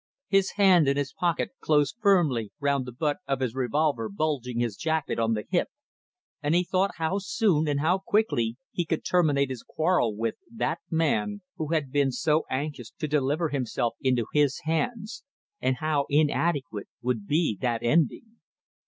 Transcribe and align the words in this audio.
His 0.29 0.53
hand 0.53 0.87
in 0.87 0.97
his 0.97 1.13
pocket 1.13 1.51
closed 1.59 1.95
firmly 2.01 2.51
round 2.59 2.87
the 2.87 2.91
butt 2.91 3.17
of 3.27 3.39
his 3.39 3.53
revolver 3.53 4.09
bulging 4.09 4.57
his 4.59 4.75
jacket 4.75 5.19
on 5.19 5.33
the 5.35 5.45
hip, 5.51 5.67
and 6.41 6.55
he 6.55 6.63
thought 6.63 6.95
how 6.95 7.19
soon 7.19 7.67
and 7.67 7.81
how 7.81 7.99
quickly 7.99 8.57
he 8.71 8.83
could 8.83 9.05
terminate 9.05 9.51
his 9.51 9.61
quarrel 9.61 10.15
with 10.15 10.37
that 10.51 10.79
man 10.89 11.43
who 11.57 11.67
had 11.67 11.91
been 11.91 12.11
so 12.11 12.45
anxious 12.49 12.89
to 12.97 13.07
deliver 13.07 13.49
himself 13.49 13.93
into 14.01 14.25
his 14.33 14.61
hands 14.63 15.23
and 15.61 15.75
how 15.75 16.07
inadequate 16.09 16.87
would 17.03 17.27
be 17.27 17.55
that 17.61 17.83
ending! 17.83 18.37